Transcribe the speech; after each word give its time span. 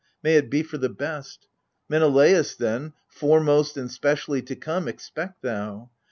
May 0.23 0.35
it 0.37 0.49
be 0.49 0.63
for 0.63 0.79
the 0.79 0.89
best! 0.89 1.45
Meneleos, 1.87 2.57
then, 2.57 2.93
Foremost 3.07 3.77
and 3.77 3.91
specially 3.91 4.41
to 4.41 4.55
come, 4.55 4.87
expect 4.87 5.43
thou 5.43 5.91